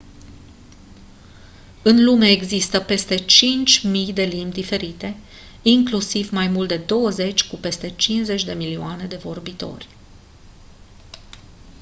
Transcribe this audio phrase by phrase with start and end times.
[1.83, 5.15] în lume există peste 5000 de limbi diferite
[5.61, 9.87] inclusiv mai mult de douăzeci cu peste 50 de milioane de vorbitori